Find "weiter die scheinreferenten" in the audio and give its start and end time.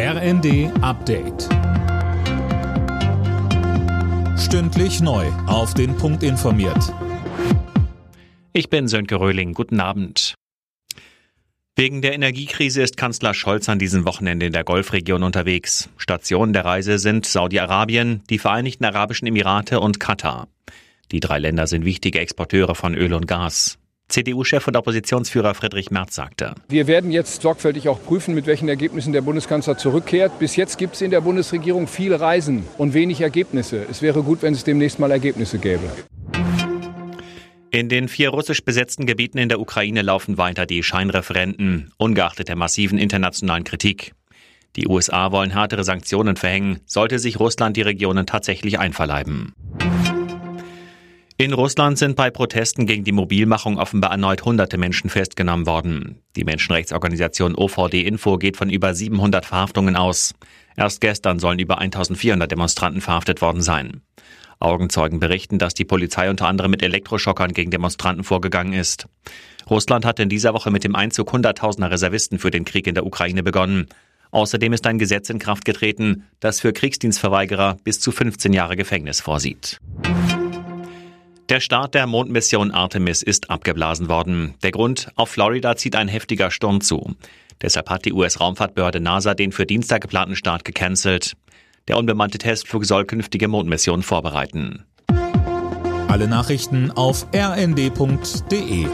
40.38-41.92